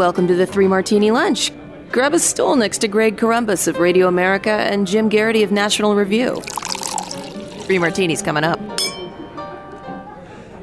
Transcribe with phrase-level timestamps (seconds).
[0.00, 1.52] Welcome to the Three Martini Lunch.
[1.92, 5.94] Grab a stool next to Greg Corombos of Radio America and Jim Geraghty of National
[5.94, 6.40] Review.
[7.66, 8.58] Three martinis coming up.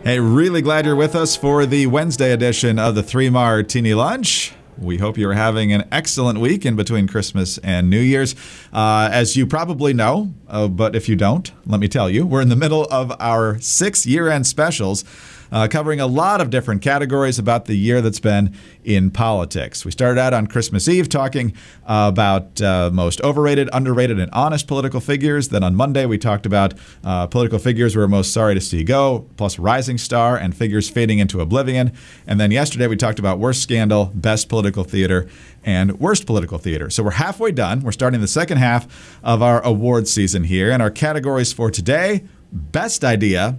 [0.04, 4.55] Hey, really glad you're with us for the Wednesday edition of the Three Martini Lunch.
[4.75, 8.33] We hope you're having an excellent week in between Christmas and New Year's.
[8.73, 12.41] Uh, as you probably know, uh, but if you don't, let me tell you, we're
[12.41, 15.04] in the middle of our six year end specials
[15.52, 19.86] uh, covering a lot of different categories about the year that's been in politics.
[19.86, 21.54] We started out on Christmas Eve talking
[21.86, 25.50] uh, about uh, most overrated, underrated, and honest political figures.
[25.50, 26.73] Then on Monday, we talked about
[27.04, 30.89] uh, political figures we are most sorry to see go, plus Rising Star and figures
[30.89, 31.92] fading into oblivion.
[32.25, 35.28] And then yesterday, we talked about worst scandal, best political theater,
[35.64, 36.89] and worst political theater.
[36.89, 37.81] So we're halfway done.
[37.81, 40.72] We're starting the second half of our award season here.
[40.72, 43.58] And our categories for today best idea,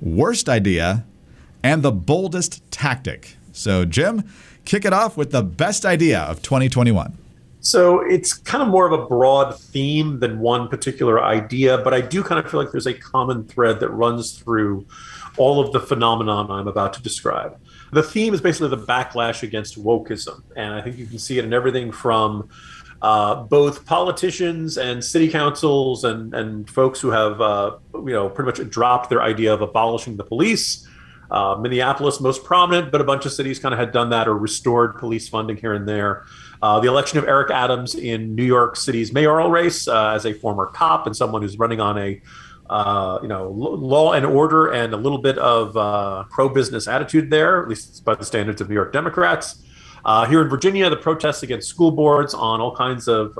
[0.00, 1.04] worst idea,
[1.64, 3.36] and the boldest tactic.
[3.52, 4.22] So, Jim,
[4.66, 7.16] kick it off with the best idea of 2021.
[7.60, 12.02] So it's kind of more of a broad theme than one particular idea, but I
[12.02, 14.86] do kind of feel like there's a common thread that runs through
[15.38, 17.58] all of the phenomenon I'm about to describe.
[17.92, 21.46] The theme is basically the backlash against wokeism, and I think you can see it
[21.46, 22.50] in everything from
[23.00, 28.46] uh, both politicians and city councils and and folks who have uh, you know pretty
[28.46, 30.86] much dropped their idea of abolishing the police
[31.34, 34.38] uh, Minneapolis, most prominent, but a bunch of cities kind of had done that or
[34.38, 36.24] restored police funding here and there.
[36.62, 40.32] Uh, the election of Eric Adams in New York City's mayoral race uh, as a
[40.32, 42.22] former cop and someone who's running on a
[42.70, 47.60] uh, you know law and order and a little bit of uh, pro-business attitude there,
[47.60, 49.60] at least by the standards of New York Democrats.
[50.04, 53.36] Uh, here in Virginia, the protests against school boards on all kinds of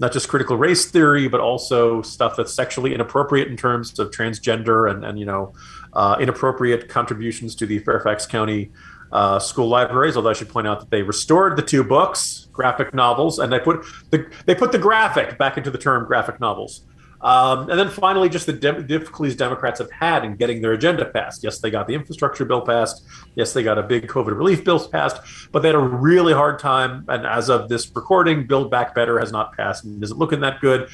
[0.00, 4.90] not just critical race theory, but also stuff that's sexually inappropriate in terms of transgender
[4.90, 5.54] and, and you know
[5.98, 8.70] uh, inappropriate contributions to the Fairfax County
[9.10, 10.16] uh, school libraries.
[10.16, 13.58] Although I should point out that they restored the two books, graphic novels, and they
[13.58, 16.84] put the they put the graphic back into the term graphic novels.
[17.20, 21.04] Um, and then finally, just the de- difficulties Democrats have had in getting their agenda
[21.04, 21.42] passed.
[21.42, 23.04] Yes, they got the infrastructure bill passed.
[23.34, 25.20] Yes, they got a big COVID relief bill passed,
[25.50, 27.04] but they had a really hard time.
[27.08, 30.60] And as of this recording, Build Back Better has not passed and isn't looking that
[30.60, 30.88] good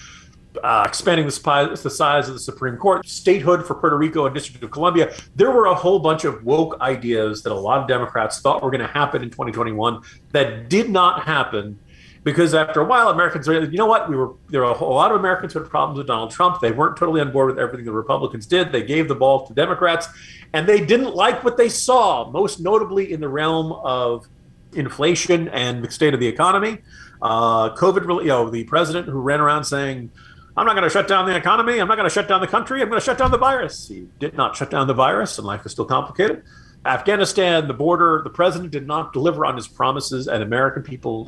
[0.62, 4.34] uh, expanding the, size, the size of the Supreme Court, statehood for Puerto Rico and
[4.34, 5.14] District of Columbia.
[5.34, 8.70] There were a whole bunch of woke ideas that a lot of Democrats thought were
[8.70, 11.78] going to happen in 2021 that did not happen
[12.24, 14.08] because after a while, Americans you know what?
[14.08, 16.60] We were there were a, whole, lot of Americans who had problems with Donald Trump.
[16.60, 18.72] They weren't totally on board with everything the Republicans did.
[18.72, 20.08] They gave the ball to Democrats,
[20.54, 24.26] and they didn't like what they saw, most notably in the realm of
[24.72, 26.78] inflation and the state of the economy.
[27.20, 30.10] Uh, COVID, you know, the president who ran around saying
[30.56, 31.80] I'm not going to shut down the economy.
[31.80, 32.80] I'm not going to shut down the country.
[32.80, 33.88] I'm going to shut down the virus.
[33.88, 36.44] He did not shut down the virus, and life is still complicated.
[36.86, 41.24] Afghanistan, the border, the president did not deliver on his promises, and American people,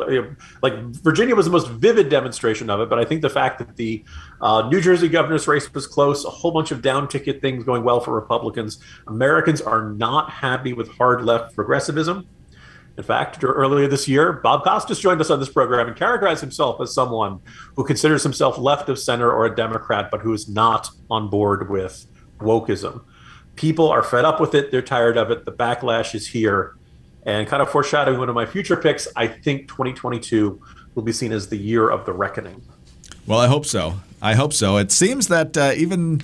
[0.60, 2.90] like Virginia, was the most vivid demonstration of it.
[2.90, 4.04] But I think the fact that the
[4.40, 7.84] uh, New Jersey governor's race was close, a whole bunch of down ticket things going
[7.84, 12.28] well for Republicans, Americans are not happy with hard left progressivism.
[12.96, 16.80] In fact, earlier this year, Bob Costas joined us on this program and characterized himself
[16.80, 17.40] as someone
[17.74, 21.68] who considers himself left of center or a Democrat, but who is not on board
[21.68, 22.06] with
[22.38, 23.02] wokeism.
[23.54, 24.70] People are fed up with it.
[24.70, 25.44] They're tired of it.
[25.44, 26.76] The backlash is here.
[27.24, 30.62] And kind of foreshadowing one of my future picks, I think 2022
[30.94, 32.62] will be seen as the year of the reckoning.
[33.26, 34.00] Well, I hope so.
[34.22, 34.78] I hope so.
[34.78, 36.22] It seems that uh, even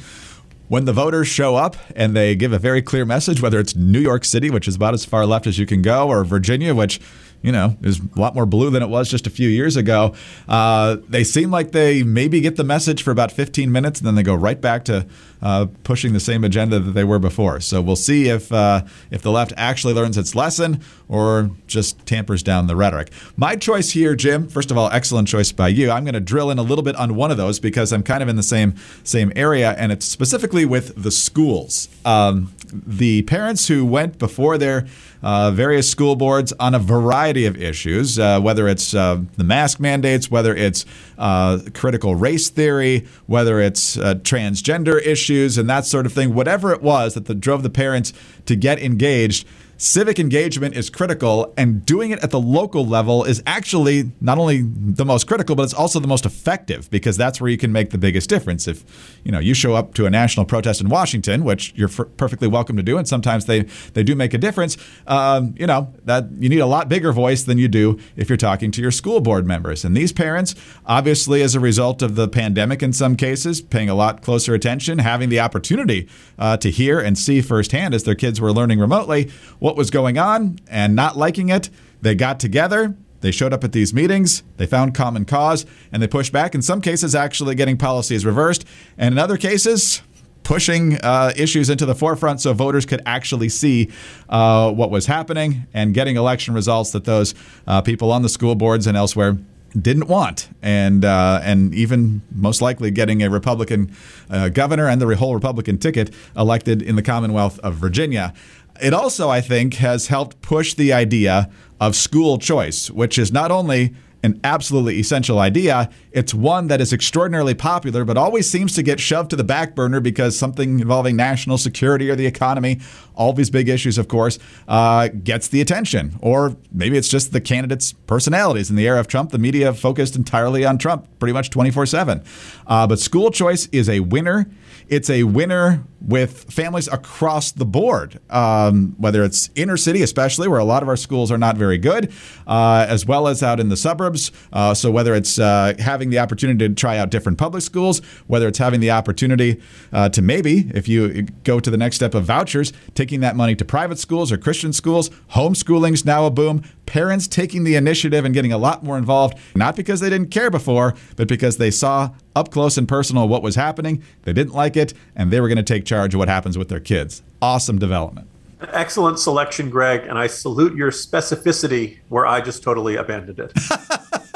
[0.72, 3.98] when the voters show up and they give a very clear message, whether it's New
[3.98, 6.98] York City, which is about as far left as you can go, or Virginia, which
[7.42, 10.14] you know, is a lot more blue than it was just a few years ago.
[10.48, 14.14] Uh, they seem like they maybe get the message for about 15 minutes and then
[14.14, 15.06] they go right back to
[15.42, 17.60] uh, pushing the same agenda that they were before.
[17.60, 22.42] So we'll see if uh, if the left actually learns its lesson or just tampers
[22.42, 23.10] down the rhetoric.
[23.36, 24.48] My choice here, Jim.
[24.48, 25.90] First of all, excellent choice by you.
[25.90, 28.22] I'm going to drill in a little bit on one of those because I'm kind
[28.22, 31.88] of in the same same area, and it's specifically with the schools.
[32.04, 34.86] Um, the parents who went before their
[35.22, 39.80] uh, various school boards on a variety of issues, uh, whether it's uh, the mask
[39.80, 40.84] mandates, whether it's
[41.18, 46.34] uh, critical race theory, whether it's uh, transgender issues, and that sort of thing.
[46.34, 48.12] Whatever it was that the, drove the parents
[48.46, 49.46] to get engaged
[49.82, 54.62] civic engagement is critical, and doing it at the local level is actually not only
[54.62, 57.90] the most critical, but it's also the most effective because that's where you can make
[57.90, 58.68] the biggest difference.
[58.68, 58.84] If
[59.24, 62.46] you know you show up to a national protest in Washington, which you're f- perfectly
[62.46, 63.62] welcome to do, and sometimes they
[63.94, 64.76] they do make a difference.
[65.08, 68.36] Um, you know that you need a lot bigger voice than you do if you're
[68.36, 69.84] talking to your school board members.
[69.84, 70.54] And these parents,
[70.86, 75.00] obviously, as a result of the pandemic, in some cases, paying a lot closer attention,
[75.00, 76.08] having the opportunity
[76.38, 79.28] uh, to hear and see firsthand as their kids were learning remotely
[79.72, 81.70] what was going on and not liking it
[82.02, 86.06] They got together, they showed up at these meetings, they found common cause, and they
[86.06, 86.54] pushed back.
[86.54, 88.66] In some cases, actually getting policies reversed,
[88.98, 90.02] and in other cases,
[90.42, 93.88] pushing uh, issues into the forefront so voters could actually see
[94.28, 97.34] uh, what was happening and getting election results that those
[97.66, 99.38] uh, people on the school boards and elsewhere
[99.80, 103.90] didn't want, and uh, and even most likely getting a Republican
[104.28, 108.34] uh, governor and the whole Republican ticket elected in the Commonwealth of Virginia.
[108.80, 113.50] It also, I think, has helped push the idea of school choice, which is not
[113.50, 115.90] only an absolutely essential idea.
[116.12, 119.74] It's one that is extraordinarily popular, but always seems to get shoved to the back
[119.74, 122.80] burner because something involving national security or the economy,
[123.16, 124.38] all these big issues, of course,
[124.68, 126.16] uh, gets the attention.
[126.20, 128.70] Or maybe it's just the candidates' personalities.
[128.70, 131.86] In the era of Trump, the media focused entirely on Trump pretty much 24 uh,
[131.86, 132.22] 7.
[132.66, 134.48] But school choice is a winner
[134.92, 140.58] it's a winner with families across the board, um, whether it's inner city, especially where
[140.58, 142.12] a lot of our schools are not very good,
[142.46, 144.30] uh, as well as out in the suburbs.
[144.52, 148.46] Uh, so whether it's uh, having the opportunity to try out different public schools, whether
[148.46, 149.62] it's having the opportunity
[149.94, 153.54] uh, to maybe, if you go to the next step of vouchers, taking that money
[153.54, 156.62] to private schools or Christian schools, homeschooling's now a boom.
[156.86, 160.50] Parents taking the initiative and getting a lot more involved, not because they didn't care
[160.50, 164.02] before, but because they saw up close and personal what was happening.
[164.22, 166.68] They didn't like it, and they were going to take charge of what happens with
[166.68, 167.22] their kids.
[167.40, 168.28] Awesome development.
[168.72, 173.52] Excellent selection, Greg, and I salute your specificity where I just totally abandoned it.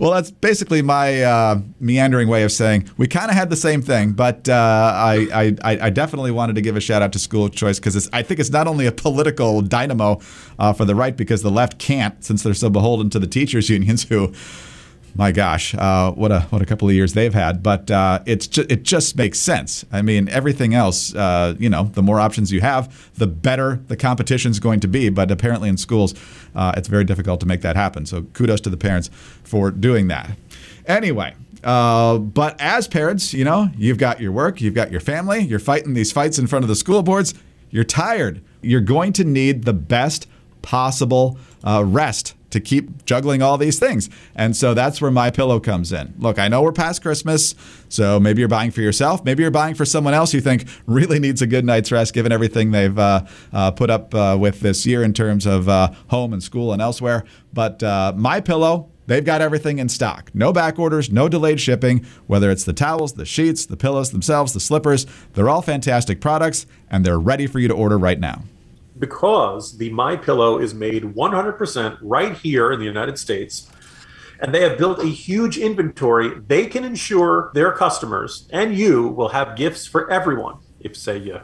[0.00, 3.82] well, that's basically my uh, meandering way of saying we kind of had the same
[3.82, 7.48] thing, but uh, I, I, I, definitely wanted to give a shout out to school
[7.48, 10.20] choice because I think it's not only a political dynamo
[10.58, 13.70] uh, for the right because the left can't, since they're so beholden to the teachers'
[13.70, 14.32] unions who
[15.16, 17.62] my gosh, uh, what a what a couple of years they've had.
[17.62, 19.84] But uh, it's ju- it just makes sense.
[19.92, 23.96] I mean, everything else, uh, you know, the more options you have, the better the
[23.96, 25.08] competition is going to be.
[25.08, 26.14] But apparently, in schools,
[26.54, 28.06] uh, it's very difficult to make that happen.
[28.06, 29.10] So kudos to the parents
[29.42, 30.36] for doing that.
[30.86, 31.34] Anyway.
[31.62, 35.58] Uh, but as parents, you know, you've got your work, you've got your family, you're
[35.58, 37.32] fighting these fights in front of the school boards,
[37.70, 38.42] you're tired.
[38.60, 40.26] You're going to need the best
[40.60, 44.08] possible uh, rest to keep juggling all these things.
[44.36, 46.14] And so that's where my pillow comes in.
[46.18, 47.56] Look, I know we're past Christmas,
[47.88, 51.18] so maybe you're buying for yourself, maybe you're buying for someone else you think really
[51.18, 54.86] needs a good night's rest given everything they've uh, uh, put up uh, with this
[54.86, 57.24] year in terms of uh, home and school and elsewhere.
[57.52, 60.30] But uh, my pillow They've got everything in stock.
[60.32, 64.54] No back orders, no delayed shipping, whether it's the towels, the sheets, the pillows themselves,
[64.54, 65.04] the slippers.
[65.34, 68.44] They're all fantastic products and they're ready for you to order right now
[68.98, 73.68] because the My Pillow is made 100% right here in the United States
[74.40, 79.28] and they have built a huge inventory, they can ensure their customers and you will
[79.28, 80.58] have gifts for everyone.
[80.80, 81.40] If say you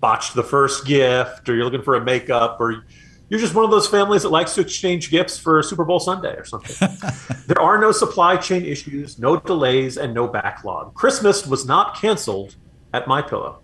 [0.00, 2.84] botched the first gift or you're looking for a makeup or
[3.28, 6.34] you're just one of those families that likes to exchange gifts for Super Bowl Sunday
[6.34, 6.88] or something.
[7.46, 10.92] there are no supply chain issues, no delays, and no backlog.
[10.92, 12.56] Christmas was not canceled
[12.92, 13.62] at My Pillow.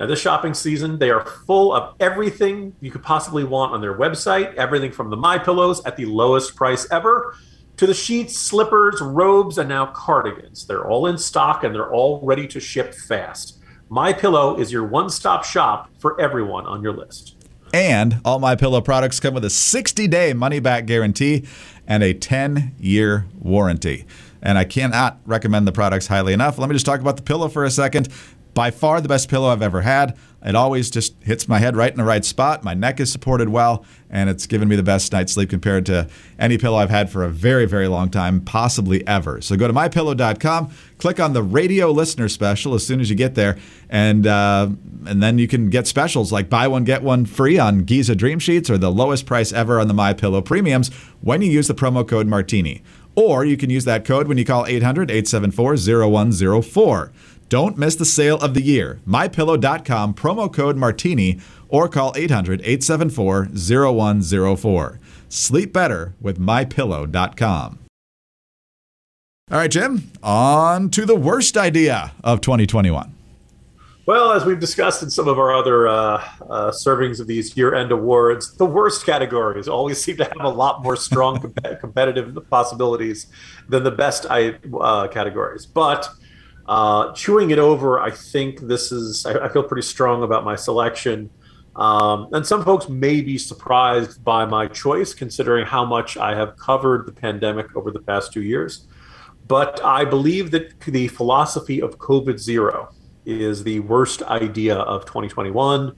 [0.00, 3.92] Now, this shopping season, they are full of everything you could possibly want on their
[3.92, 4.54] website.
[4.54, 7.36] Everything from the My Pillows at the lowest price ever
[7.76, 10.66] to the sheets, slippers, robes, and now cardigans.
[10.66, 13.58] They're all in stock and they're all ready to ship fast.
[13.90, 17.36] My Pillow is your one-stop shop for everyone on your list.
[17.74, 21.44] And all My Pillow products come with a 60-day money-back guarantee
[21.86, 24.06] and a 10-year warranty.
[24.40, 26.56] And I cannot recommend the products highly enough.
[26.56, 28.08] Let me just talk about the pillow for a second
[28.54, 30.16] by far the best pillow I've ever had.
[30.44, 32.64] It always just hits my head right in the right spot.
[32.64, 36.08] My neck is supported well, and it's given me the best night's sleep compared to
[36.38, 39.42] any pillow I've had for a very, very long time, possibly ever.
[39.42, 43.34] So go to mypillow.com, click on the radio listener special as soon as you get
[43.34, 43.58] there,
[43.90, 44.70] and uh,
[45.06, 48.38] and then you can get specials like buy one get one free on Giza Dream
[48.38, 50.88] Sheets or the lowest price ever on the My Pillow premiums
[51.20, 52.82] when you use the promo code Martini.
[53.16, 57.12] Or you can use that code when you call 800 874 0104.
[57.50, 59.00] Don't miss the sale of the year.
[59.08, 65.00] MyPillow.com, promo code Martini, or call 800 874 0104.
[65.28, 67.78] Sleep better with MyPillow.com.
[69.50, 73.14] All right, Jim, on to the worst idea of 2021.
[74.06, 75.92] Well, as we've discussed in some of our other uh,
[76.48, 80.84] uh, servings of these year-end awards, the worst categories always seem to have a lot
[80.84, 81.40] more strong
[81.80, 83.26] competitive possibilities
[83.68, 85.66] than the best uh, categories.
[85.66, 86.08] But
[86.70, 90.54] uh, chewing it over, I think this is, I, I feel pretty strong about my
[90.54, 91.28] selection.
[91.74, 96.56] Um, and some folks may be surprised by my choice, considering how much I have
[96.56, 98.86] covered the pandemic over the past two years.
[99.48, 102.94] But I believe that the philosophy of COVID zero
[103.26, 105.96] is the worst idea of 2021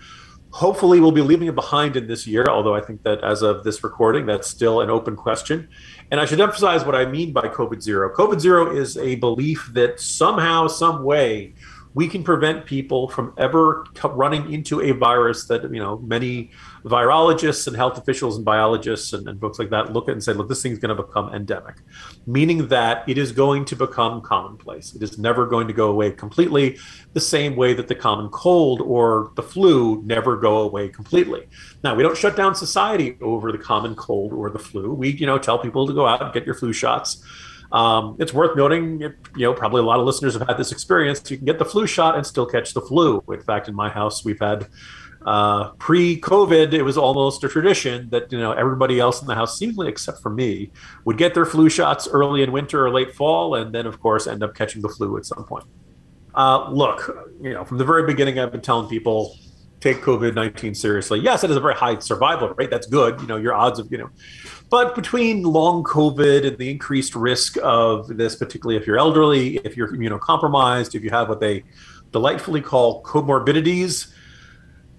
[0.53, 3.65] Hopefully, we'll be leaving it behind in this year, although I think that as of
[3.65, 5.71] this recording, that's still an open question.
[6.13, 8.15] And I should emphasize what I mean by COVID zero.
[8.15, 11.55] COVID zero is a belief that somehow, some way,
[11.95, 16.51] we can prevent people from ever running into a virus that you know many
[16.85, 20.33] virologists and health officials and biologists and, and folks like that look at and say
[20.33, 21.77] look this thing's going to become endemic.
[22.27, 24.95] Meaning that it is going to become commonplace.
[24.95, 26.79] It is never going to go away completely
[27.13, 31.47] the same way that the common cold or the flu never go away completely.
[31.85, 34.93] Now we don't shut down society over the common cold or the flu.
[34.93, 37.23] We you know tell people to go out and get your flu shots
[37.73, 41.29] um, it's worth noting, you know, probably a lot of listeners have had this experience.
[41.31, 43.25] You can get the flu shot and still catch the flu.
[43.29, 44.69] In fact, in my house, we've had
[45.25, 49.59] uh, pre-COVID, it was almost a tradition that you know everybody else in the house,
[49.59, 50.71] seemingly except for me,
[51.05, 54.27] would get their flu shots early in winter or late fall, and then of course
[54.27, 55.65] end up catching the flu at some point.
[56.35, 59.37] Uh, look, you know, from the very beginning, I've been telling people
[59.83, 61.21] take COVID nineteen seriously.
[61.21, 62.71] Yes, it is a very high survival rate.
[62.71, 63.21] That's good.
[63.21, 64.11] You know, your odds of you know
[64.73, 69.77] but between long COVID and the increased risk of this, particularly if you're elderly, if
[69.77, 71.65] you're immunocompromised, if you have what they
[72.11, 74.15] delightfully call comorbidities,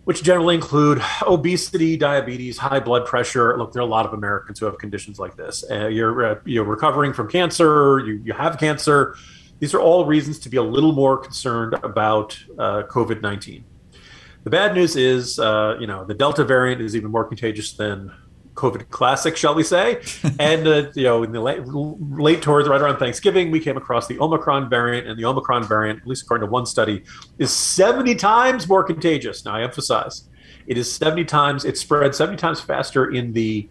[0.03, 3.57] which generally include obesity, diabetes, high blood pressure.
[3.57, 5.63] Look, there are a lot of Americans who have conditions like this.
[5.67, 7.99] Uh, you're uh, you're recovering from cancer.
[8.05, 9.15] You you have cancer.
[9.57, 13.65] These are all reasons to be a little more concerned about uh, COVID nineteen.
[14.43, 18.11] The bad news is, uh, you know, the Delta variant is even more contagious than
[18.55, 20.01] COVID classic, shall we say?
[20.39, 24.07] and uh, you know, in the late, late towards right around Thanksgiving, we came across
[24.07, 27.03] the Omicron variant, and the Omicron variant, at least according to one study,
[27.39, 29.45] is 70 times more contagious.
[29.45, 30.29] Now, I emphasize,
[30.67, 31.65] it is 70 times.
[31.65, 33.69] It spreads 70 times faster in the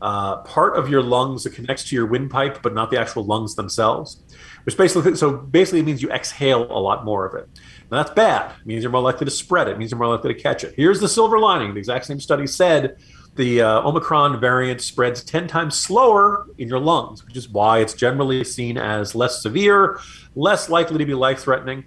[0.00, 3.54] uh, part of your lungs that connects to your windpipe, but not the actual lungs
[3.54, 4.22] themselves.
[4.64, 7.48] Which basically, so basically means you exhale a lot more of it.
[7.92, 8.52] Now that's bad.
[8.58, 9.72] It means you're more likely to spread it.
[9.72, 9.78] it.
[9.78, 10.72] Means you're more likely to catch it.
[10.74, 12.96] Here's the silver lining: the exact same study said
[13.34, 17.94] the uh, Omicron variant spreads 10 times slower in your lungs, which is why it's
[17.94, 19.98] generally seen as less severe,
[20.34, 21.84] less likely to be life threatening.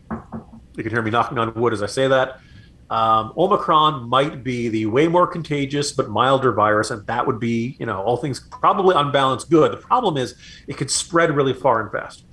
[0.76, 2.40] You can hear me knocking on wood as I say that.
[2.90, 7.76] Um, Omicron might be the way more contagious but milder virus, and that would be,
[7.80, 9.72] you know, all things probably unbalanced good.
[9.72, 10.36] The problem is
[10.68, 12.25] it could spread really far and fast.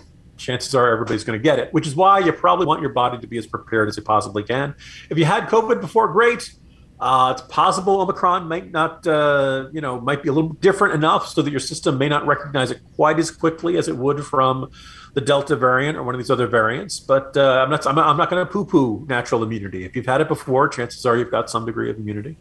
[0.43, 3.19] Chances are everybody's going to get it, which is why you probably want your body
[3.19, 4.75] to be as prepared as you possibly can.
[5.09, 6.53] If you had COVID before, great.
[6.99, 11.27] Uh, it's possible Omicron might not, uh, you know, might be a little different enough
[11.27, 14.71] so that your system may not recognize it quite as quickly as it would from
[15.15, 17.01] the Delta variant or one of these other variants.
[17.01, 19.85] But uh, I'm not, I'm not, not going to poo-poo natural immunity.
[19.85, 22.37] If you've had it before, chances are you've got some degree of immunity.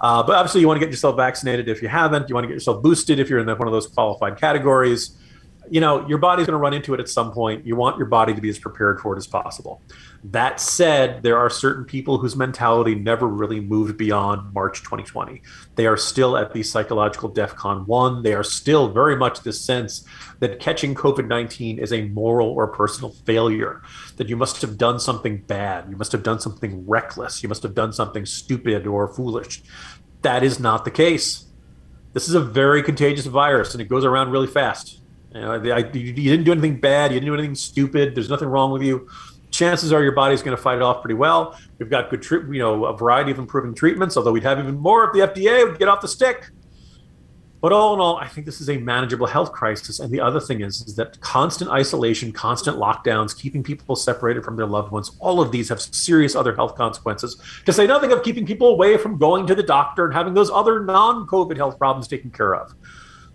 [0.00, 2.28] Uh, but obviously, you want to get yourself vaccinated if you haven't.
[2.28, 5.18] You want to get yourself boosted if you're in the, one of those qualified categories
[5.70, 7.66] you know, your body's going to run into it at some point.
[7.66, 9.82] You want your body to be as prepared for it as possible.
[10.24, 15.42] That said, there are certain people whose mentality never really moved beyond March 2020.
[15.76, 18.22] They are still at the psychological DEFCON 1.
[18.22, 20.04] They are still very much this sense
[20.40, 23.82] that catching COVID 19 is a moral or personal failure,
[24.16, 25.88] that you must have done something bad.
[25.90, 27.42] You must have done something reckless.
[27.42, 29.62] You must have done something stupid or foolish.
[30.22, 31.46] That is not the case.
[32.12, 34.98] This is a very contagious virus and it goes around really fast
[35.38, 37.12] you, know, I, you didn't do anything bad.
[37.12, 38.14] You didn't do anything stupid.
[38.14, 39.08] There's nothing wrong with you.
[39.50, 41.58] Chances are your body's going to fight it off pretty well.
[41.78, 44.16] We've got good, you know, a variety of improving treatments.
[44.16, 46.50] Although we'd have even more if the FDA would get off the stick.
[47.60, 49.98] But all in all, I think this is a manageable health crisis.
[49.98, 54.54] And the other thing is, is that constant isolation, constant lockdowns, keeping people separated from
[54.56, 57.36] their loved ones, all of these have serious other health consequences.
[57.66, 60.50] To say nothing of keeping people away from going to the doctor and having those
[60.50, 62.74] other non-COVID health problems taken care of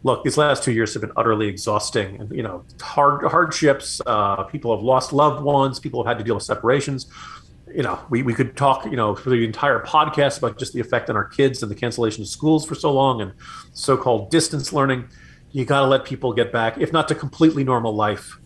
[0.03, 2.19] look, these last two years have been utterly exhausting.
[2.19, 4.01] And you know, hard hardships.
[4.05, 5.79] Uh, people have lost loved ones.
[5.79, 7.07] People have had to deal with separations.
[7.73, 10.79] You know, we, we could talk, you know, for the entire podcast about just the
[10.79, 13.33] effect on our kids and the cancellation of schools for so long and
[13.73, 15.07] so-called distance learning.
[15.51, 18.37] You got to let people get back, if not to completely normal life,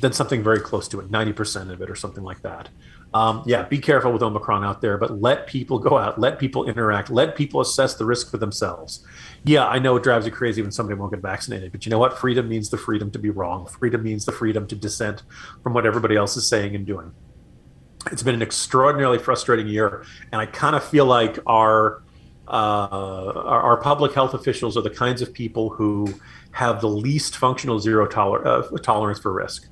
[0.00, 2.68] then something very close to it, 90% of it or something like that.
[3.14, 6.68] Um, yeah, be careful with Omicron out there, but let people go out, let people
[6.68, 9.04] interact, let people assess the risk for themselves.
[9.44, 11.98] Yeah, I know it drives you crazy when somebody won't get vaccinated, but you know
[11.98, 12.18] what?
[12.18, 13.66] Freedom means the freedom to be wrong.
[13.66, 15.22] Freedom means the freedom to dissent
[15.62, 17.12] from what everybody else is saying and doing.
[18.12, 22.02] It's been an extraordinarily frustrating year, and I kind of feel like our,
[22.46, 26.14] uh, our, our public health officials are the kinds of people who
[26.52, 29.66] have the least functional zero toler- uh, tolerance for risk.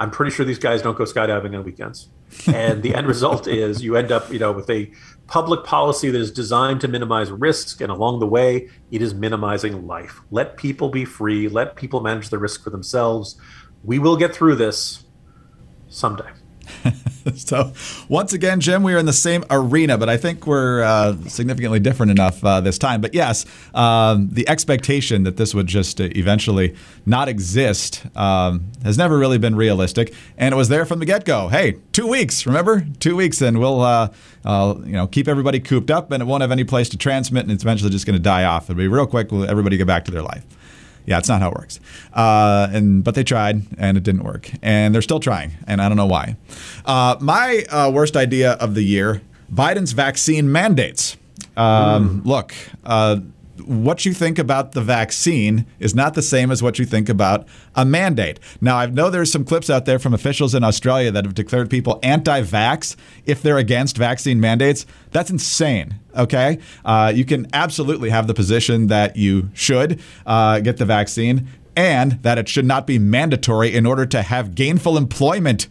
[0.00, 2.08] I'm pretty sure these guys don't go skydiving on weekends
[2.46, 4.90] and the end result is you end up you know with a
[5.26, 9.86] public policy that is designed to minimize risk and along the way it is minimizing
[9.86, 10.20] life.
[10.30, 11.48] Let people be free.
[11.48, 13.36] Let people manage the risk for themselves.
[13.82, 15.04] We will get through this
[15.88, 16.28] someday
[17.34, 17.72] so,
[18.08, 21.80] once again, Jim, we are in the same arena, but I think we're uh, significantly
[21.80, 23.00] different enough uh, this time.
[23.00, 26.74] But yes, um, the expectation that this would just uh, eventually
[27.06, 31.48] not exist um, has never really been realistic, and it was there from the get-go.
[31.48, 32.86] Hey, two weeks, remember?
[33.00, 34.08] Two weeks, and we'll uh,
[34.44, 37.52] you know keep everybody cooped up, and it won't have any place to transmit, and
[37.52, 38.64] it's eventually just going to die off.
[38.70, 39.30] It'll be real quick.
[39.30, 40.44] We'll everybody get back to their life.
[41.06, 41.80] Yeah, it's not how it works.
[42.12, 45.88] Uh, and but they tried, and it didn't work, and they're still trying, and I
[45.88, 46.36] don't know why.
[46.84, 51.16] Uh, my uh, worst idea of the year: Biden's vaccine mandates.
[51.56, 52.26] Um, mm.
[52.26, 52.54] Look,
[52.84, 53.20] uh,
[53.60, 57.46] what you think about the vaccine is not the same as what you think about
[57.74, 58.40] a mandate.
[58.60, 61.70] Now, I know there's some clips out there from officials in Australia that have declared
[61.70, 64.86] people anti vax if they're against vaccine mandates.
[65.10, 65.96] That's insane.
[66.16, 66.58] Okay.
[66.84, 72.12] Uh, you can absolutely have the position that you should uh, get the vaccine and
[72.22, 75.68] that it should not be mandatory in order to have gainful employment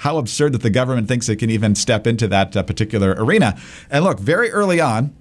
[0.00, 3.58] how absurd that the government thinks it can even step into that uh, particular arena.
[3.90, 5.14] And look, very early on,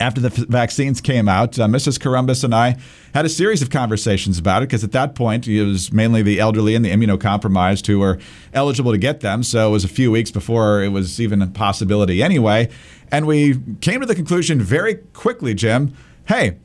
[0.00, 1.98] after the vaccines came out, uh, Mrs.
[1.98, 2.76] Corombos and I
[3.14, 6.40] had a series of conversations about it because at that point it was mainly the
[6.40, 8.18] elderly and the immunocompromised who were
[8.54, 9.42] eligible to get them.
[9.42, 12.70] So it was a few weeks before it was even a possibility anyway.
[13.12, 15.94] And we came to the conclusion very quickly, Jim
[16.30, 16.56] hey,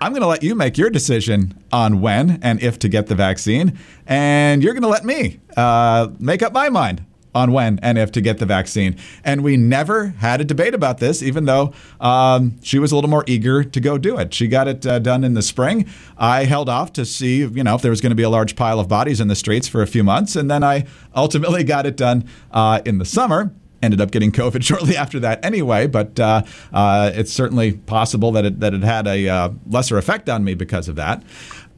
[0.00, 3.14] I'm going to let you make your decision on when and if to get the
[3.14, 7.98] vaccine, and you're going to let me uh, make up my mind on when and
[7.98, 8.96] if to get the vaccine.
[9.24, 13.10] And we never had a debate about this, even though um, she was a little
[13.10, 14.34] more eager to go do it.
[14.34, 15.86] She got it uh, done in the spring.
[16.18, 18.56] I held off to see, you know, if there was going to be a large
[18.56, 21.86] pile of bodies in the streets for a few months, and then I ultimately got
[21.86, 26.18] it done uh, in the summer ended up getting COVID shortly after that anyway, but
[26.20, 30.44] uh, uh, it's certainly possible that it, that it had a uh, lesser effect on
[30.44, 31.22] me because of that.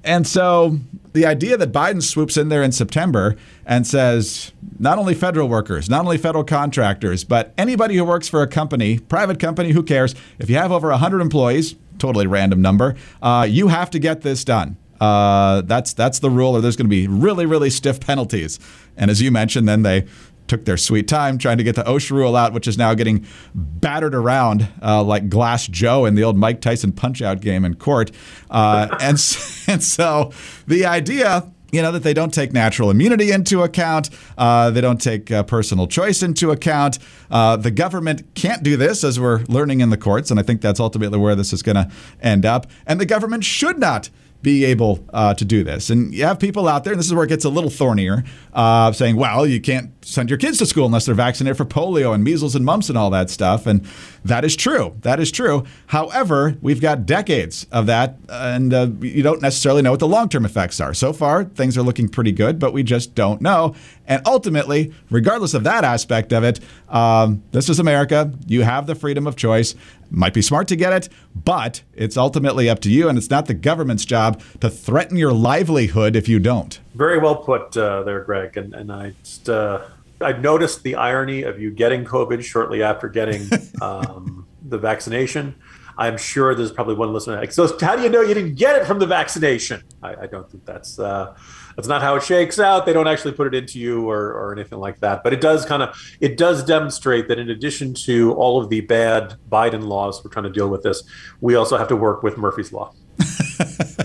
[0.05, 0.79] And so
[1.13, 5.89] the idea that Biden swoops in there in September and says not only federal workers,
[5.89, 10.15] not only federal contractors, but anybody who works for a company, private company, who cares?
[10.39, 14.45] If you have over 100 employees, totally random number, uh, you have to get this
[14.45, 14.77] done.
[15.01, 18.61] Uh, that's that's the rule, or there's going to be really really stiff penalties.
[18.97, 20.07] And as you mentioned, then they
[20.47, 23.27] took their sweet time trying to get the OSHA rule out, which is now getting
[23.55, 27.75] battered around uh, like Glass Joe in the old Mike Tyson Punch Out game in
[27.75, 28.11] court.
[28.51, 29.19] Uh, and,
[29.69, 30.33] and so
[30.67, 34.09] the idea you know, that they don't take natural immunity into account.
[34.39, 37.01] Uh, they don't take uh, personal choice into account.
[37.33, 40.61] Uh, the government can't do this, as we're learning in the courts, and I think
[40.61, 42.69] that's ultimately where this is going to end up.
[42.87, 44.09] And the government should not
[44.45, 45.91] be able uh, to do this.
[45.91, 48.23] And you have people out there, and this is where it gets a little thornier,
[48.53, 52.15] uh, saying, well, you can't send your kids to school unless they're vaccinated for polio
[52.15, 53.67] and measles and mumps and all that stuff.
[53.67, 53.85] And
[54.23, 54.95] that is true.
[55.01, 55.65] That is true.
[55.87, 60.29] However, we've got decades of that, and uh, you don't necessarily know what the long
[60.29, 60.93] term effects are.
[60.93, 63.75] So far, things are looking pretty good, but we just don't know.
[64.07, 68.33] And ultimately, regardless of that aspect of it, um, this is America.
[68.47, 69.75] You have the freedom of choice.
[70.11, 73.47] Might be smart to get it, but it's ultimately up to you, and it's not
[73.47, 76.79] the government's job to threaten your livelihood if you don't.
[76.95, 78.57] Very well put uh, there, Greg.
[78.57, 79.49] And, and I just.
[79.49, 79.87] Uh
[80.21, 83.49] I noticed the irony of you getting COVID shortly after getting
[83.83, 85.55] um, the vaccination.
[85.97, 88.77] I'm sure there's probably one listener like, so how do you know you didn't get
[88.77, 89.83] it from the vaccination?
[90.03, 91.37] I, I don't think that's uh,
[91.77, 92.87] that's not how it shakes out.
[92.87, 95.23] They don't actually put it into you or, or anything like that.
[95.23, 98.81] But it does kind of it does demonstrate that in addition to all of the
[98.83, 101.03] bad Biden laws we're trying to deal with this,
[101.41, 102.93] we also have to work with Murphy's law.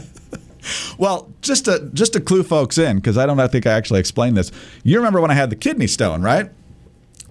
[1.00, 4.02] Well, just to just to clue folks in, because I don't I think I actually
[4.02, 4.52] explained this.
[4.84, 6.52] You remember when I had the kidney stone, right?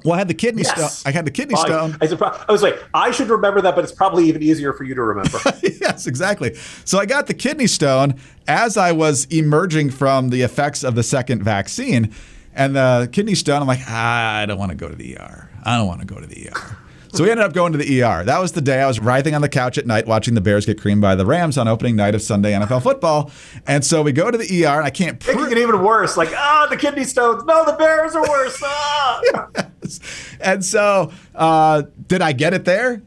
[0.04, 0.98] Well, I had the kidney yes.
[0.98, 1.10] stone.
[1.10, 1.96] I had the kidney stone.
[2.00, 2.06] I,
[2.48, 5.02] I, was like, I should remember that, but it's probably even easier for you to
[5.02, 5.38] remember.
[5.62, 6.54] yes, exactly.
[6.84, 8.14] So I got the kidney stone
[8.46, 12.14] as I was emerging from the effects of the second vaccine,
[12.54, 13.60] and the kidney stone.
[13.60, 15.50] I'm like, ah, I don't want to go to the ER.
[15.64, 16.78] I don't want to go to the ER.
[17.12, 18.24] So we ended up going to the ER.
[18.24, 20.66] That was the day I was writhing on the couch at night watching the Bears
[20.66, 23.30] get creamed by the Rams on opening night of Sunday NFL football.
[23.66, 25.18] And so we go to the ER, and I can't.
[25.18, 26.16] Pr- Making it even worse.
[26.16, 27.44] Like, ah, oh, the kidney stones.
[27.44, 28.60] No, the Bears are worse.
[28.62, 29.22] Ah.
[29.88, 30.36] yes.
[30.40, 33.02] And so, uh, did I get it there?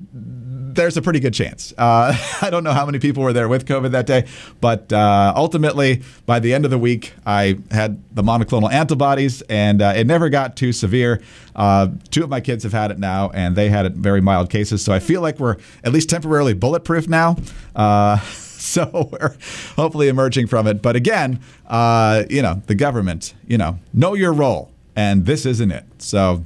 [0.75, 1.73] there's a pretty good chance.
[1.77, 4.27] Uh, I don't know how many people were there with COVID that day,
[4.59, 9.81] but uh, ultimately, by the end of the week, I had the monoclonal antibodies, and
[9.81, 11.21] uh, it never got too severe.
[11.55, 14.49] Uh, two of my kids have had it now, and they had it very mild
[14.49, 14.83] cases.
[14.83, 17.37] So I feel like we're at least temporarily bulletproof now.
[17.75, 18.19] Uh,
[18.61, 19.35] so we're
[19.75, 20.81] hopefully emerging from it.
[20.81, 25.71] But again, uh, you know, the government, you know, know your role, and this isn't
[25.71, 25.85] it.
[25.97, 26.45] So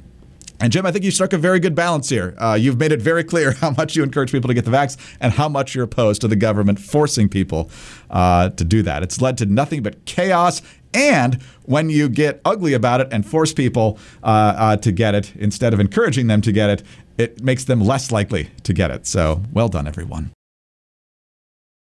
[0.60, 2.34] and Jim, I think you struck a very good balance here.
[2.38, 4.96] Uh, you've made it very clear how much you encourage people to get the vax
[5.20, 7.70] and how much you're opposed to the government forcing people
[8.10, 9.02] uh, to do that.
[9.02, 10.62] It's led to nothing but chaos
[10.94, 15.36] And when you get ugly about it and force people uh, uh, to get it
[15.36, 16.82] instead of encouraging them to get it,
[17.18, 19.06] it makes them less likely to get it.
[19.06, 20.32] So well done, everyone.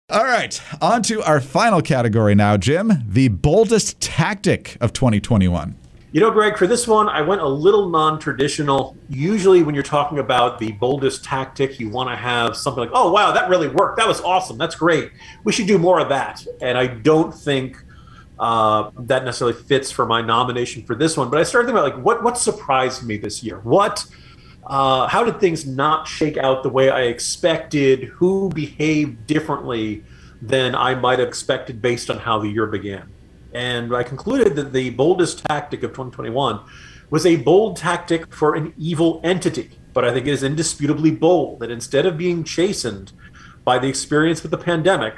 [0.09, 5.77] All right, on to our final category now, Jim the boldest tactic of 2021.
[6.13, 8.95] You know, Greg, for this one, I went a little non traditional.
[9.09, 13.11] Usually, when you're talking about the boldest tactic, you want to have something like, oh,
[13.11, 13.97] wow, that really worked.
[13.97, 14.59] That was awesome.
[14.59, 15.11] That's great.
[15.45, 16.47] We should do more of that.
[16.61, 17.83] And I don't think
[18.39, 21.31] uh, that necessarily fits for my nomination for this one.
[21.31, 23.61] But I started thinking about, like, what, what surprised me this year?
[23.61, 24.05] What,
[24.67, 28.05] uh, how did things not shake out the way I expected?
[28.05, 30.05] Who behaved differently
[30.43, 33.09] than I might have expected based on how the year began?
[33.55, 36.61] And I concluded that the boldest tactic of 2021
[37.11, 39.71] was a bold tactic for an evil entity.
[39.93, 43.13] But I think it is indisputably bold that instead of being chastened
[43.65, 45.15] by the experience with the pandemic,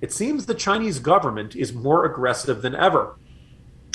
[0.00, 3.16] it seems the Chinese government is more aggressive than ever.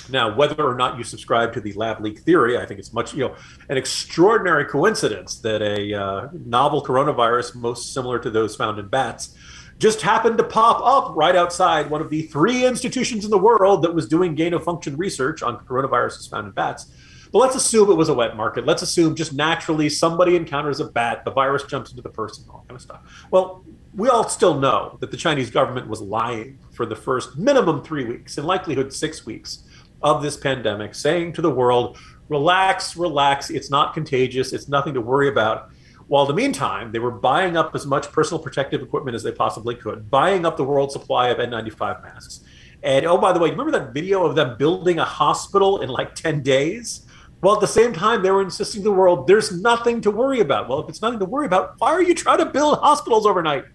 [0.09, 3.13] Now, whether or not you subscribe to the lab leak theory, I think it's much,
[3.13, 3.35] you know,
[3.69, 9.35] an extraordinary coincidence that a uh, novel coronavirus, most similar to those found in bats,
[9.79, 13.81] just happened to pop up right outside one of the three institutions in the world
[13.81, 16.91] that was doing gain of function research on coronaviruses found in bats.
[17.31, 18.65] But let's assume it was a wet market.
[18.65, 22.65] Let's assume just naturally somebody encounters a bat, the virus jumps into the person, all
[22.67, 23.01] kind of stuff.
[23.31, 23.63] Well,
[23.95, 28.05] we all still know that the Chinese government was lying for the first minimum three
[28.05, 29.63] weeks, in likelihood six weeks,
[30.01, 31.97] of this pandemic, saying to the world,
[32.29, 35.71] relax, relax, it's not contagious, it's nothing to worry about.
[36.09, 39.31] While in the meantime, they were buying up as much personal protective equipment as they
[39.31, 42.43] possibly could, buying up the world supply of N95 masks.
[42.81, 46.15] And oh, by the way, remember that video of them building a hospital in like
[46.15, 47.05] 10 days?
[47.41, 50.39] Well, at the same time, they were insisting to the world, there's nothing to worry
[50.39, 50.67] about.
[50.67, 53.65] Well, if it's nothing to worry about, why are you trying to build hospitals overnight?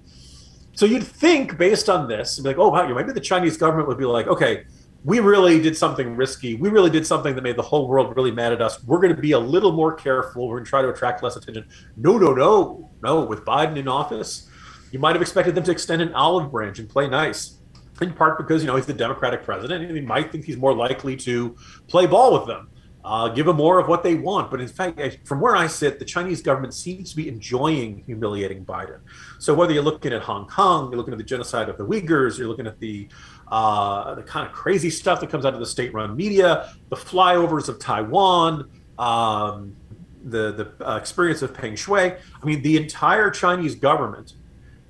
[0.73, 4.07] So you'd think, based on this, like, oh, wow, maybe the Chinese government would be
[4.07, 4.64] like, okay,
[5.04, 6.54] we really did something risky.
[6.54, 8.82] We really did something that made the whole world really mad at us.
[8.84, 10.48] We're going to be a little more careful.
[10.48, 11.68] We're going to try to attract less attention.
[11.96, 13.24] No, no, no, no.
[13.24, 14.48] With Biden in office,
[14.92, 17.58] you might have expected them to extend an olive branch and play nice,
[18.00, 20.74] in part because you know he's the Democratic president, and he might think he's more
[20.74, 21.54] likely to
[21.86, 22.70] play ball with them
[23.04, 24.50] uh, give them more of what they want.
[24.50, 28.64] But in fact, from where I sit, the Chinese government seems to be enjoying humiliating
[28.64, 29.00] Biden.
[29.38, 32.38] So whether you're looking at Hong Kong, you're looking at the genocide of the Uyghurs,
[32.38, 33.08] you're looking at the
[33.48, 37.68] uh, the kind of crazy stuff that comes out of the state-run media, the flyovers
[37.68, 39.76] of Taiwan, um,
[40.24, 42.18] the the uh, experience of Peng Shuai.
[42.42, 44.32] I mean, the entire Chinese government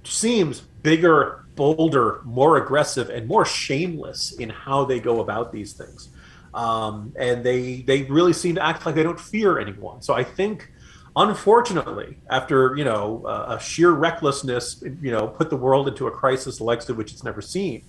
[0.05, 6.11] seems bigger, bolder, more aggressive, and more shameless in how they go about these things
[6.55, 10.01] um, and they they really seem to act like they don't fear anyone.
[10.01, 10.71] So I think,
[11.17, 16.11] unfortunately, after you know uh, a sheer recklessness, you know, put the world into a
[16.11, 17.85] crisis the likes of which it's never seen.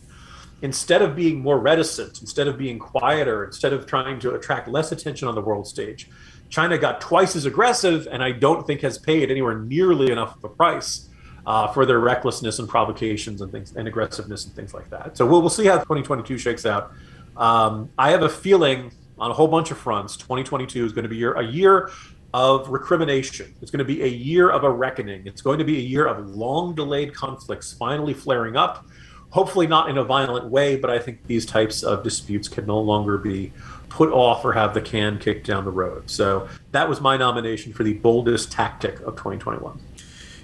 [0.61, 4.91] Instead of being more reticent, instead of being quieter, instead of trying to attract less
[4.91, 6.09] attention on the world stage,
[6.49, 10.43] China got twice as aggressive, and I don't think has paid anywhere nearly enough of
[10.43, 11.09] a price.
[11.47, 15.15] Uh, for their recklessness and provocations and things and aggressiveness and things like that.
[15.15, 16.91] So we'll, we'll see how 2022 shakes out.
[17.37, 21.09] Um, I have a feeling on a whole bunch of fronts, 2022 is going to
[21.09, 21.89] be a year
[22.33, 23.55] of recrimination.
[23.61, 25.25] It's going to be a year of a reckoning.
[25.25, 28.85] It's going to be a year of long delayed conflicts finally flaring up.
[29.29, 32.79] Hopefully, not in a violent way, but I think these types of disputes can no
[32.79, 33.51] longer be
[33.89, 36.09] put off or have the can kicked down the road.
[36.09, 39.79] So, that was my nomination for the boldest tactic of 2021.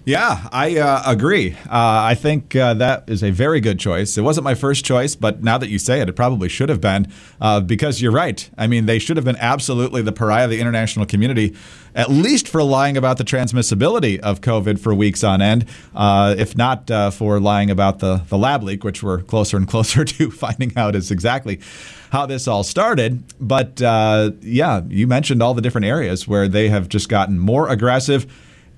[0.03, 1.53] Yeah, I uh, agree.
[1.65, 4.17] Uh, I think uh, that is a very good choice.
[4.17, 6.81] It wasn't my first choice, but now that you say it, it probably should have
[6.81, 8.49] been uh, because you're right.
[8.57, 11.55] I mean, they should have been absolutely the pariah of the international community,
[11.93, 16.57] at least for lying about the transmissibility of COVID for weeks on end, uh, if
[16.57, 20.31] not uh, for lying about the, the lab leak, which we're closer and closer to
[20.31, 21.59] finding out is exactly
[22.11, 23.23] how this all started.
[23.39, 28.25] But yeah, you mentioned all the different areas where they have just gotten more aggressive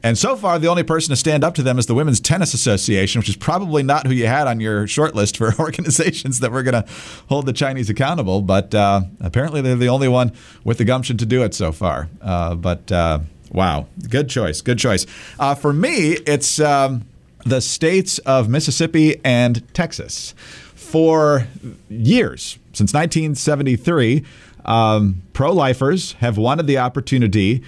[0.03, 2.53] and so far, the only person to stand up to them is the Women's Tennis
[2.53, 6.51] Association, which is probably not who you had on your short list for organizations that
[6.51, 6.85] were going to
[7.29, 8.41] hold the Chinese accountable.
[8.41, 10.33] But uh, apparently, they're the only one
[10.65, 12.09] with the gumption to do it so far.
[12.21, 13.19] Uh, but uh,
[13.53, 14.59] wow, good choice.
[14.59, 15.05] Good choice.
[15.39, 17.05] Uh, for me, it's um,
[17.45, 20.35] the states of Mississippi and Texas.
[20.75, 21.47] For
[21.89, 24.25] years, since 1973,
[24.65, 27.63] um, pro lifers have wanted the opportunity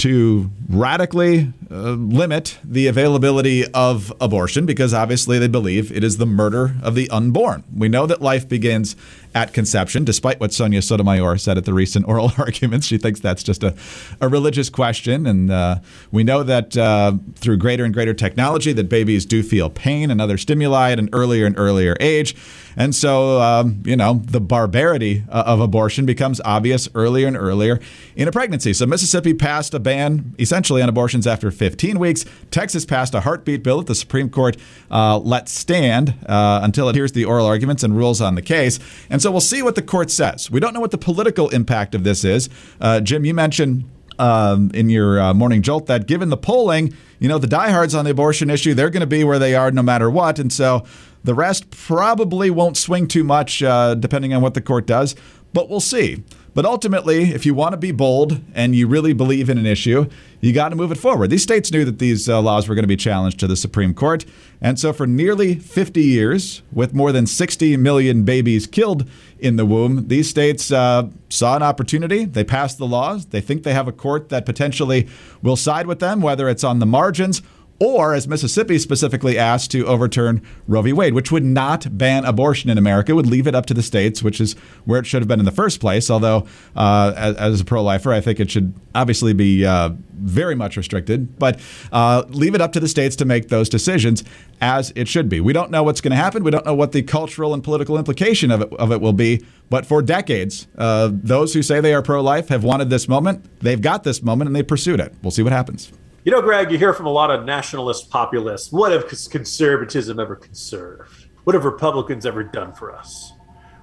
[0.00, 6.26] to radically uh, limit the availability of abortion because obviously they believe it is the
[6.26, 7.62] murder of the unborn.
[7.74, 8.96] We know that life begins
[9.34, 12.86] at conception, despite what Sonia Sotomayor said at the recent oral arguments.
[12.86, 13.74] She thinks that's just a,
[14.20, 15.26] a religious question.
[15.26, 19.70] And uh, we know that uh, through greater and greater technology, that babies do feel
[19.70, 22.34] pain and other stimuli at an earlier and earlier age.
[22.76, 27.80] And so, um, you know, the barbarity uh, of abortion becomes obvious earlier and earlier
[28.14, 28.72] in a pregnancy.
[28.72, 32.24] So, Mississippi passed a ban essentially on abortions after 15 weeks.
[32.50, 34.56] Texas passed a heartbeat bill that the Supreme Court
[34.90, 38.78] uh, let stand uh, until it hears the oral arguments and rules on the case.
[39.08, 40.50] And so, we'll see what the court says.
[40.50, 42.48] We don't know what the political impact of this is.
[42.80, 43.84] Uh, Jim, you mentioned
[44.18, 48.04] um, in your uh, morning jolt that given the polling, you know, the diehards on
[48.04, 50.38] the abortion issue, they're going to be where they are no matter what.
[50.38, 50.84] And so
[51.24, 55.16] the rest probably won't swing too much uh, depending on what the court does,
[55.52, 56.22] but we'll see.
[56.52, 60.08] But ultimately, if you want to be bold and you really believe in an issue,
[60.40, 61.30] you got to move it forward.
[61.30, 63.94] These states knew that these uh, laws were going to be challenged to the Supreme
[63.94, 64.24] Court.
[64.60, 69.08] And so, for nearly 50 years, with more than 60 million babies killed
[69.38, 72.24] in the womb, these states uh, saw an opportunity.
[72.24, 73.26] They passed the laws.
[73.26, 75.08] They think they have a court that potentially
[75.42, 77.42] will side with them, whether it's on the margins
[77.80, 80.92] or as Mississippi specifically asked to overturn Roe v.
[80.92, 84.22] Wade, which would not ban abortion in America, would leave it up to the states,
[84.22, 84.52] which is
[84.84, 86.10] where it should have been in the first place.
[86.10, 90.54] Although, uh, as, as, a pro lifer, I think it should obviously be uh, very
[90.54, 91.58] much restricted, but
[91.90, 94.24] uh, leave it up to the states to make those decisions
[94.60, 95.40] as it should be.
[95.40, 96.44] We don't know what's going to happen.
[96.44, 99.42] We don't know what the cultural and political implication of it, of it will be.
[99.70, 103.46] But for decades, uh, those who say they are pro life have wanted this moment.
[103.60, 105.14] They've got this moment and they pursued it.
[105.22, 105.90] We'll see what happens.
[106.22, 108.70] You know, Greg, you hear from a lot of nationalist populists.
[108.70, 111.28] What have conservatism ever conserved?
[111.44, 113.32] What have Republicans ever done for us?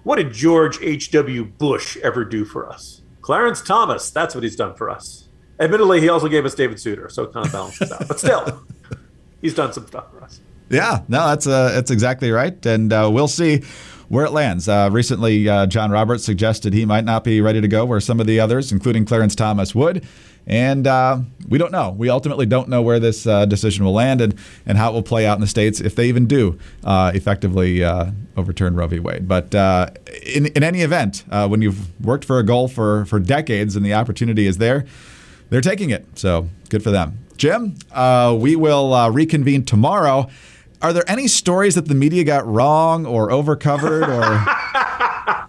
[0.04, 1.46] What did George H.W.
[1.46, 3.02] Bush ever do for us?
[3.22, 5.30] Clarence Thomas, that's what he's done for us.
[5.60, 8.08] Admittedly, he also gave us David Souter, so it kind of balances out.
[8.08, 8.64] But still,
[9.42, 10.40] he's done some stuff for us.
[10.70, 13.64] Yeah, no, that's uh, that's exactly right, and uh, we'll see
[14.10, 14.70] where it lands.
[14.70, 18.20] Uh, recently, uh, John Roberts suggested he might not be ready to go where some
[18.20, 20.06] of the others, including Clarence Thomas, would.
[20.50, 21.90] And uh, we don't know.
[21.90, 24.34] We ultimately don't know where this uh, decision will land and,
[24.66, 27.84] and how it will play out in the states if they even do uh, effectively
[27.84, 29.00] uh, overturn Roe v.
[29.00, 29.28] Wade.
[29.28, 29.54] But
[30.26, 33.94] in, in any event, when you've worked for a goal for, for decades and the
[33.94, 34.86] opportunity is there,
[35.50, 36.06] they're taking it.
[36.18, 37.20] So good for them.
[37.36, 37.76] Jim,
[38.40, 40.30] we will reconvene tomorrow.
[40.82, 44.46] Are there any stories that the media got wrong or overcovered or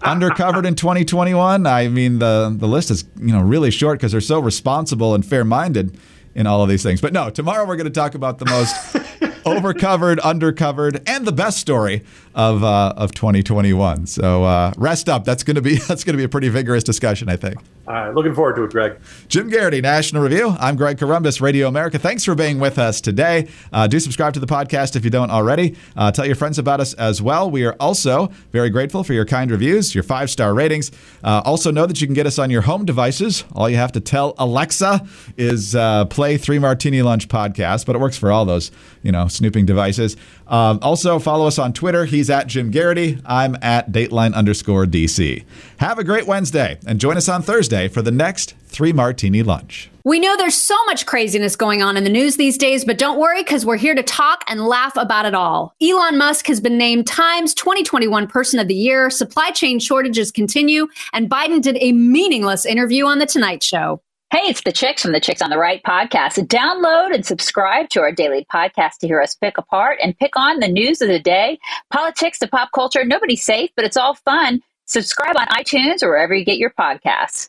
[0.09, 1.67] undercovered in 2021.
[1.67, 5.25] I mean, the the list is you know really short because they're so responsible and
[5.25, 5.97] fair minded
[6.35, 7.01] in all of these things.
[7.01, 8.95] But no, tomorrow we're going to talk about the most
[9.57, 12.03] overcovered, undercovered, and the best story
[12.35, 14.07] of uh, of 2021.
[14.07, 15.25] So uh, rest up.
[15.25, 17.57] That's going to be that's going to be a pretty vigorous discussion, I think.
[17.87, 18.99] All right, looking forward to it, Greg.
[19.29, 20.55] Jim Geraghty, National Review.
[20.59, 21.97] I'm Greg Corombos, Radio America.
[21.97, 23.47] Thanks for being with us today.
[23.73, 25.75] Uh, do subscribe to the podcast if you don't already.
[25.97, 27.49] Uh, tell your friends about us as well.
[27.49, 30.91] We are also very grateful for your kind reviews, your five star ratings.
[31.23, 33.43] Uh, also, know that you can get us on your home devices.
[33.55, 37.99] All you have to tell Alexa is uh, play Three Martini Lunch podcast, but it
[37.99, 38.69] works for all those
[39.01, 40.15] you know snooping devices.
[40.47, 42.05] Um, also, follow us on Twitter.
[42.05, 43.19] He's at Jim Geraghty.
[43.25, 45.43] I'm at Dateline underscore DC.
[45.77, 49.89] Have a great Wednesday and join us on Thursday for the next three martini lunch.
[50.05, 53.19] We know there's so much craziness going on in the news these days, but don't
[53.19, 55.73] worry because we're here to talk and laugh about it all.
[55.81, 60.87] Elon Musk has been named Times 2021 Person of the Year, supply chain shortages continue,
[61.13, 64.01] and Biden did a meaningless interview on The Tonight Show.
[64.31, 66.35] Hey, it's the Chicks from the Chicks on the Right podcast.
[66.45, 70.59] Download and subscribe to our daily podcast to hear us pick apart and pick on
[70.59, 71.57] the news of the day,
[71.91, 73.03] politics to pop culture.
[73.03, 74.61] Nobody's safe, but it's all fun.
[74.85, 77.47] Subscribe on iTunes or wherever you get your podcasts.